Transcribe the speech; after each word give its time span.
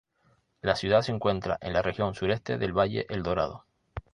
La 0.63 0.75
ciudad 0.75 1.03
se 1.03 1.11
encuentra 1.11 1.59
en 1.61 1.73
la 1.73 1.83
región 1.83 2.15
sureste 2.15 2.57
del 2.57 2.73
valle 2.73 3.05
Eldorado. 3.07 3.65